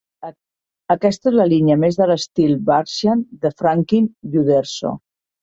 [0.93, 4.97] Aquesta és la línia més de l"estil Barksian de Franquin i Uderzo.